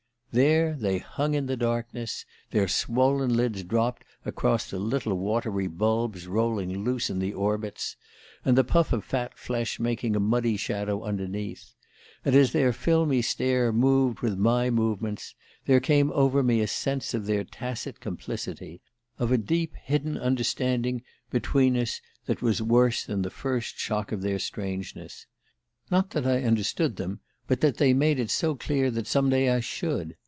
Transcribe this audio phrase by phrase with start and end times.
[0.33, 6.25] "There they hung in the darkness, their swollen lids dropped across the little watery bulbs
[6.25, 7.97] rolling loose in the orbits,
[8.45, 11.75] and the puff of fat flesh making a muddy shadow underneath
[12.23, 15.35] and as their filmy stare moved with my movements,
[15.65, 18.79] there came over me a sense of their tacit complicity,
[19.19, 24.21] of a deep hidden understanding between us that was worse than the first shock of
[24.21, 25.25] their strangeness.
[25.89, 29.49] Not that I understood them; but that they made it so clear that some day
[29.49, 30.15] I should